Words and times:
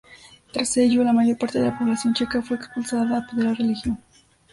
Tras 0.51 0.77
ello, 0.77 1.03
la 1.03 1.13
mayor 1.13 1.37
parte 1.37 1.59
de 1.59 1.67
la 1.67 1.77
población 1.77 2.15
checa 2.15 2.41
fue 2.41 2.57
expulsada 2.57 3.23
de 3.33 3.43
la 3.43 3.53
región. 3.53 3.99